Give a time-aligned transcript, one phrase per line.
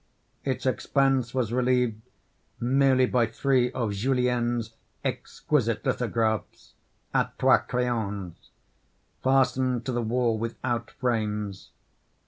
[0.43, 2.01] Its expanse was relieved
[2.59, 4.73] merely by three of Julien's
[5.05, 6.73] exquisite lithographs
[7.13, 8.49] a trois crayons,
[9.21, 11.69] fastened to the wall without frames.